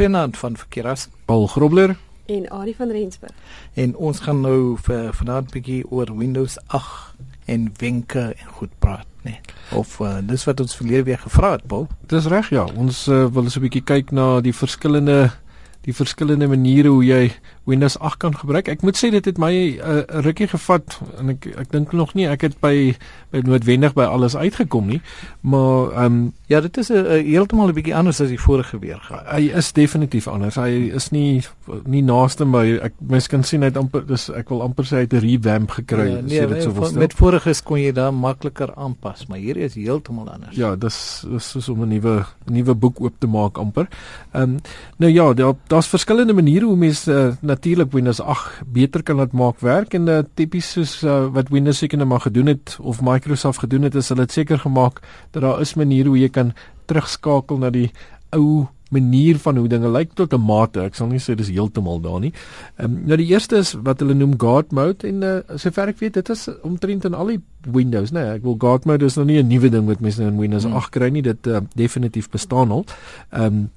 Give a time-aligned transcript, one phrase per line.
[0.00, 1.08] Goeienaand van Verkeeras.
[1.24, 3.32] Paul Grobler en Adie van Rensburg.
[3.72, 8.70] En ons gaan nou vir vanaand 'n bietjie oor Windows 8 en wenke en goed
[8.78, 9.30] praat, né?
[9.30, 9.40] Nee.
[9.70, 11.86] Of uh, dis wat ons verlede week gevra het, Paul.
[12.06, 12.64] Dis reg ja.
[12.76, 15.32] Ons uh, wil so 'n bietjie kyk na die verskillende
[15.80, 17.32] die verskillende maniere hoe jy
[17.70, 18.68] Windows 8 kan gebruik.
[18.68, 22.14] Ek moet sê dit het my 'n uh, rukkie gevat en ek ek dink nog
[22.18, 22.96] nie ek het by
[23.30, 25.00] by noodwendig by alles uitgekom nie,
[25.40, 28.78] maar ehm um, ja, dit is 'n uh, heeltemal 'n bietjie anders as die vorige
[28.78, 29.24] weer gaan.
[29.26, 30.56] Hy is definitief anders.
[30.56, 31.42] Hy is nie
[31.86, 34.96] nie naaste by ek mens kan sien hy het amper dis ek wil amper sê
[34.96, 36.92] hy het 'n revamp gekry ja, nee, so dit so was.
[36.92, 40.56] Met voriges kon jy daar makliker aanpas, maar hierdie is heeltemal anders.
[40.56, 43.88] Ja, dis dis soos om 'n nuwe nuwe boek oop te maak amper.
[44.32, 44.58] Ehm um,
[44.96, 49.36] nou ja, daar daar's verskillende maniere hoe mense uh, natuurlik Windows 8 beter kan laat
[49.36, 53.02] maak werk en uh, tipies soos uh, wat Windows seker net maar gedoen het of
[53.04, 55.02] Microsoft gedoen het is hulle het seker gemaak
[55.36, 56.54] dat daar is maniere hoe jy kan
[56.88, 57.90] terugskakel na die
[58.32, 60.80] ou manier van hoe dinge lyk tot 'n mate.
[60.80, 62.32] Ek sal nie sê dis heeltemal daar nie.
[62.76, 65.98] Ehm um, nou die eerste is wat hulle noem guard mode en uh, sover ek
[65.98, 69.26] weet dit is omtrent in al die Windows, nee, ek wil guard mode is nog
[69.26, 70.90] nie 'n nuwe ding wat mense in Windows 8 hmm.
[70.90, 71.22] kry nie.
[71.22, 72.84] Dit uh, definitief bestaan al.
[73.30, 73.70] Ehm um,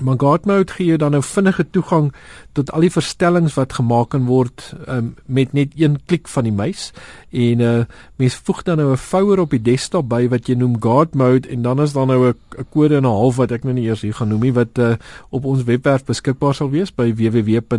[0.00, 2.12] Maar God Mode gee jou dan nou vinnige toegang
[2.52, 6.52] tot al die verstellings wat gemaak kan word um, met net een klik van die
[6.52, 6.92] muis.
[7.32, 7.84] En uh
[8.16, 11.48] mens voeg dan nou 'n vouer op die desktop by wat jy noem God Mode
[11.48, 12.34] en dan is daar nou 'n
[12.70, 14.94] kode en 'n half wat ek nou nie eers hier gaan noem nie wat uh
[15.30, 17.72] op ons webwerf beskikbaar sal wees by www.rsg.co.za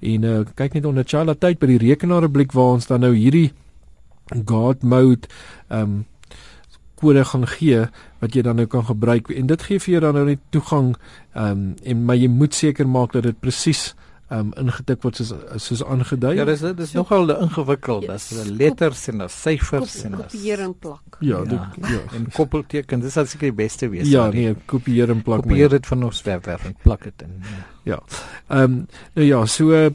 [0.00, 3.52] en uh kyk net onder Chala tyd by die rekenaarblik waar ons dan nou hierdie
[4.46, 5.26] God Mode
[5.68, 6.04] um
[7.02, 7.86] kode gaan gee
[8.22, 10.94] wat jy dan nou kan gebruik en dit gee vir jou dan nou net toegang
[11.34, 13.90] ehm um, en maar jy moet seker maak dat dit presies
[14.32, 16.36] ehm um, ingetik word soos soos aangedui.
[16.38, 18.06] Ja, dis dis so, nogal ingewikkeld.
[18.08, 21.18] Dis ja, letters en syfers en kopieer en plak.
[21.20, 21.48] Ja, ja.
[21.50, 22.00] Dit, ja.
[22.16, 23.04] en koppeltekens.
[23.04, 24.08] Dis seker die beste wees.
[24.08, 25.44] Ja, nee, kopieer en plak.
[25.44, 27.36] Kopieer dit van ons webwerf en plak dit in.
[27.88, 28.00] Ja.
[28.48, 28.78] Ehm um,
[29.18, 29.92] nou ja, so uh,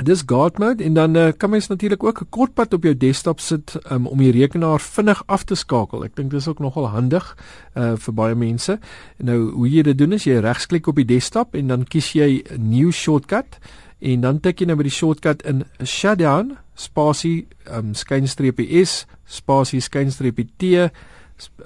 [0.00, 3.40] dis guard mode en dan uh, kan mens natuurlik ook 'n kortpad op jou desktop
[3.40, 6.04] sit um, om die rekenaar vinnig af te skakel.
[6.04, 7.36] Ek dink dis ook nogal handig
[7.74, 8.78] uh, vir baie mense.
[9.16, 12.44] Nou hoe jy dit doen is jy regsklik op die desktop en dan kies jy
[12.50, 13.58] 'n new shortcut
[14.00, 19.80] en dan tik jy nou by die shortcut in shutdown spasie um, skynstreepie s spasie
[19.80, 20.62] skynstreepie t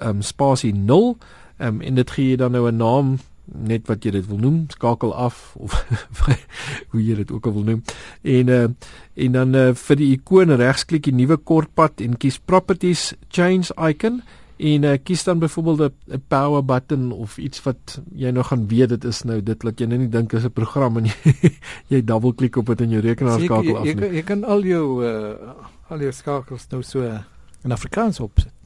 [0.01, 1.17] um, spasie 0
[1.59, 3.17] um, en dit gee jy dan nou 'n naam
[3.55, 5.73] net wat jy dit wil noem, skakel af of
[6.91, 7.83] hoe jy dit ook al wil noem.
[8.21, 8.65] En uh
[9.17, 14.21] en dan uh vir die ikoon regsklik die nuwe kortpad en kies properties change icon
[14.57, 18.89] en uh kies dan byvoorbeeld 'n power button of iets wat jy nou gaan weet
[18.89, 21.51] dit is nou dit wat jy nou nie dink is 'n program en jy,
[21.87, 23.85] jy double klik op dit in jou rekenaar skakel af.
[23.85, 25.55] Jy, jy, jy kan al jou uh
[25.89, 27.01] al jou skakels nou so
[27.63, 28.56] in Afrikaans opsit.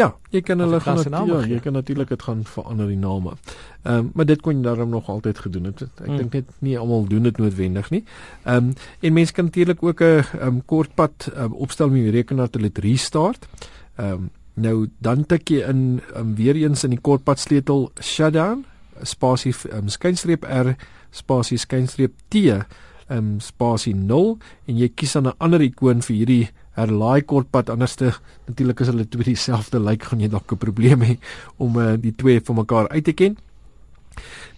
[0.00, 3.36] Ja, jy kan hulle gaan ja, jy kan natuurlik dit gaan verander die name.
[3.82, 5.82] Ehm um, maar dit kon jy daarom nog altyd gedoen het.
[5.82, 6.16] Ek hmm.
[6.16, 8.02] dink net nie almal doen dit noodwendig nie.
[8.44, 12.16] Ehm um, en mense kan natuurlik ook 'n um, kort pad um, opstel met die
[12.16, 13.48] rekenaar te let restart.
[13.96, 18.64] Ehm um, nou dan tik jy in um, weer eens in die kortpad sleutel shutdown
[19.02, 20.74] spasie um, skynstreep R
[21.10, 22.64] spasie skynstreep T ehm
[23.10, 28.12] um, spasie 0 en jy kies dan 'n ander ikoon vir hierdie herlaai kortpad anderste
[28.46, 31.16] natuurlik as hulle twee dieselfde lyk gaan jy dalk 'n probleem hê
[31.56, 33.36] om uh, die twee van mekaar uit te ken.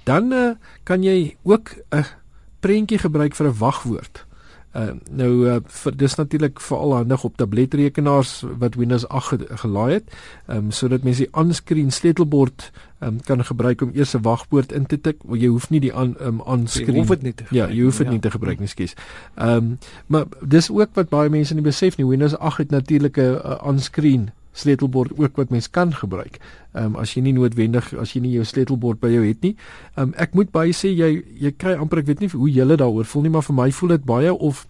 [0.04, 2.04] Dan uh, kan jy ook 'n
[2.60, 4.26] prentjie gebruik vir 'n wagwoord.
[4.72, 10.14] Uh, nou uh, vir, dis natuurlik veral handig op tabletrekenaars wat Windows 8 gelaai het,
[10.48, 12.70] um, sodat mense die onscreen sleutelbord
[13.04, 15.20] um, kan gebruik om eers 'n wagwoord in te tik.
[15.28, 17.68] Jy hoef nie die aan um, onscreen Jy hoef dit nie te gebruik.
[17.68, 18.12] Ja, jy hoef dit ja.
[18.12, 18.94] nie te gebruik nie, skus.
[19.34, 22.06] Ehm um, maar dis ook wat baie mense nie besef nie.
[22.06, 26.38] Windows 8 het natuurlik 'n onscreen sleutelbord ook wat mens kan gebruik.
[26.72, 29.56] Ehm um, as jy nie noodwendig as jy nie jou sleutelbord by jou het nie.
[29.94, 32.76] Ehm um, ek moet baie sê jy jy kry amper ek weet nie hoe jy
[32.76, 34.66] daaroor voel nie, maar vir my voel dit baie of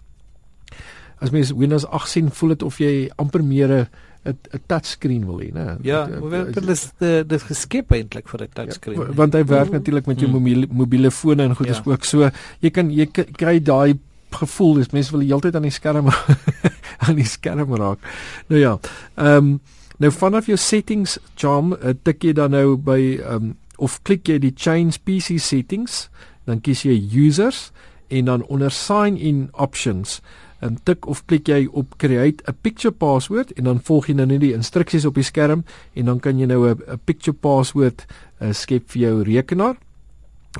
[1.23, 3.87] as mens Windows 8 sien, voel dit of jy amper meer 'n
[4.23, 5.77] 'n touchscreen wil hê, né?
[5.83, 8.99] Ja, hoewel dit is dit geskep eintlik vir 'n touchscreen.
[8.99, 10.33] Ja, want hy werk natuurlik met jou mm.
[10.33, 11.71] mobiele mobiele fone en goed ja.
[11.71, 12.29] is ook so.
[12.59, 13.99] Jy kan jy kry daai
[14.31, 16.09] gevoel, dis mense wil die hele tyd aan die skerm
[17.07, 17.99] aan die skerm raak.
[18.47, 18.77] Nou ja.
[19.15, 19.59] Ehm um,
[20.01, 24.27] nou vanaf jou settings charm uh, tik jy dan nou by ehm um, of klik
[24.29, 26.09] jy die change PC settings,
[26.45, 27.71] dan kies jy users
[28.07, 30.21] en dan onder sign in options
[30.63, 34.27] en tik of klik jy op create a picture password en dan volg jy nou
[34.29, 35.65] net die instruksies op die skerm
[35.99, 38.05] en dan kan jy nou 'n picture password
[38.39, 39.75] uh, skep vir jou rekenaar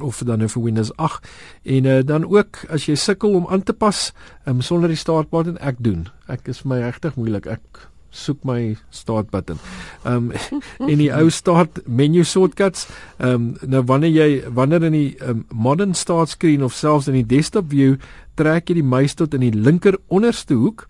[0.02, 1.28] of dan nou vir Windows 8
[1.64, 4.12] en uh, dan ook as jy sukkel om aan te pas
[4.46, 8.76] um, sonder die start button ek doen ek is my regtig moeilik ek soek my
[8.94, 9.60] start button.
[10.06, 10.60] Ehm um,
[10.92, 12.88] en die ou start menu shortcuts.
[13.18, 17.18] Ehm um, nou wanneer jy wanneer in die um, modern start screen of selfs in
[17.18, 17.98] die desktop view
[18.36, 20.88] trek jy die muis tot in die linker onderste hoek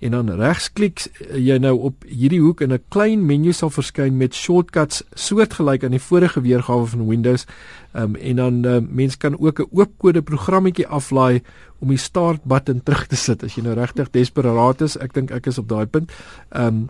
[0.00, 1.02] en dan regsklik
[1.36, 5.90] jy nou op hierdie hoek en 'n klein menu sal verskyn met shortcuts soortgelyk aan
[5.90, 7.46] die vorige weergawe van Windows.
[7.92, 11.42] Ehm um, en dan uh, mens kan ook 'n oopkode programmetjie aflaai
[11.78, 14.96] om die start button terug te sit as jy nou regtig desperaat is.
[14.96, 16.12] Ek dink ek is op daai punt.
[16.48, 16.88] Ehm um,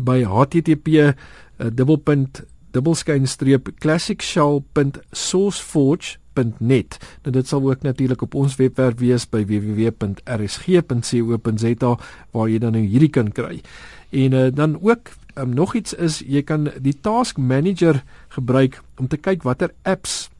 [0.00, 1.12] by http uh,
[1.72, 6.98] dubbelpunt dubbelskynstreep classicshell.sourceforge www.rsg.net.
[7.22, 10.08] Nou dit sal ook natuurlik op ons webwerf wees by www.rsg.co.za
[12.32, 13.60] waar jy dan nou hierdie kan kry.
[14.10, 19.08] En uh, dan ook um, nog iets is jy kan die task manager gebruik om
[19.08, 20.30] te kyk watter apps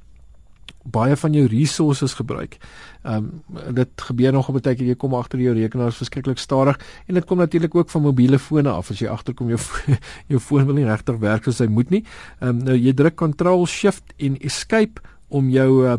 [0.83, 2.57] baie van jou resources gebruik.
[3.03, 6.39] Ehm um, dit gebeur nog op 'n tydjie jy kom agter jou rekenaar is verskriklik
[6.39, 9.59] stadig en dit kom natuurlik ook van mobiele fone af as jy agterkom jou
[10.31, 12.05] jou foon wil nie regtig werk soos hy moet nie.
[12.41, 15.01] Ehm um, nou jy druk control shift en escape
[15.33, 15.97] om jou uh,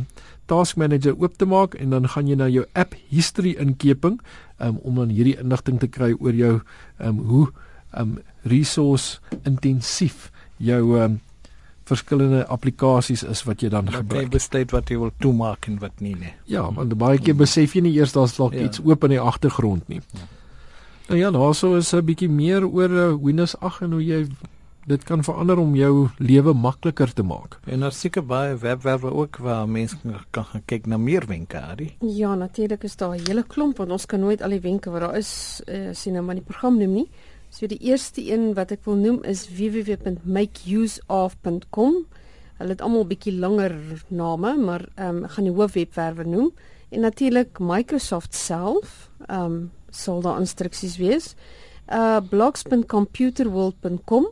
[0.51, 4.19] task manager oop te maak en dan gaan jy na jou app history inkeping
[4.59, 6.56] um, om dan hierdie inligting te kry oor jou
[7.00, 7.47] um, hoe
[7.97, 8.18] um,
[8.50, 10.30] resource intensief
[10.62, 11.19] jou um,
[11.88, 14.30] verskillende applikasies is wat jy dan wat gebruik.
[14.30, 16.31] Jy besluit wat jy wil toemaak en wat nie nie.
[16.47, 18.69] Ja, want baie keer besef jy nie eers daar's dalk ja.
[18.69, 20.00] iets oop in die agtergrond nie.
[20.15, 20.30] Ja.
[21.09, 24.27] Nou ja, daarso is 'n bietjie meer oor uh, Windows 8 en hoe jy
[24.85, 27.59] dit kan verander om jou lewe makliker te maak.
[27.65, 29.97] En daar seker baie webwerwe ook waar mense
[30.31, 31.95] kan gaan kyk na meer wenke, Ari.
[32.00, 35.01] Ja, natuurlik is daar 'n hele klomp want ons kan nooit al die wenke wat
[35.01, 37.09] daar is uh, sien nou maar die program noem nie.
[37.50, 42.06] So die eerste een wat ek wil noem is www.makeuseof.com.
[42.57, 46.51] Hulle het almal bietjie langer name, maar ehm um, gaan die hoofwebwerwe noem
[46.89, 51.35] en natuurlik Microsoft self, ehm um, sal daar instruksies wees.
[51.88, 54.25] Uh blogs.computerworld.com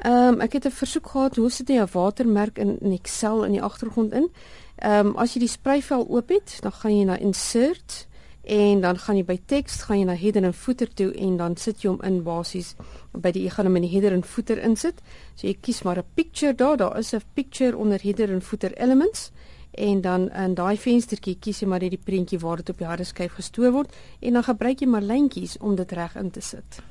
[0.00, 3.44] Ehm um, ek het 'n versoek gehad hoe sit jy 'n watermerk in, in Excel
[3.44, 4.28] in die agtergrond in?
[4.76, 8.08] Ehm um, as jy die spreivel oop het, dan gaan jy na insert
[8.42, 11.56] en dan gaan jy by teks gaan jy na header en footer toe en dan
[11.56, 12.74] sit jy hom in basies
[13.12, 15.02] by die jy gaan hom in die header en footer insit.
[15.36, 18.72] So jy kies maar 'n picture daar, daar is 'n picture onder header en footer
[18.76, 19.30] elements
[19.72, 22.86] en dan in daai venstertjie kies jy maar net die prentjie waar dit op die
[22.86, 26.40] harde skyf gestoor word en dan gebruik jy maar lyntjies om dit reg in te
[26.40, 26.82] sit.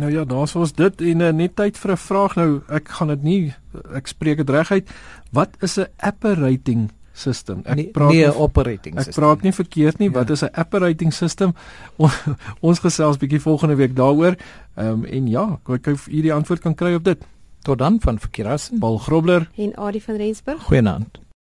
[0.00, 2.62] Nou ja, daar's ons dit en uh, net tyd vir 'n vraag nou.
[2.68, 3.54] Ek gaan dit nie
[3.94, 4.88] ek spreek dit reguit.
[5.32, 7.62] Wat is 'n operating system.
[7.64, 9.12] Ek nee, praat nie 'n operating system.
[9.12, 10.08] Ek praat nie verkeerd nie.
[10.08, 10.14] Ja.
[10.18, 11.54] Wat is 'n operating system?
[12.68, 14.36] ons gesels bietjie volgende week daaroor.
[14.76, 17.24] Ehm um, en ja, ek kyk of u die antwoord kan kry op dit.
[17.62, 20.62] Tot dan van Verkeerassen, Paul Grobler en Adie van Rensburg.
[20.62, 21.21] Goeienaand.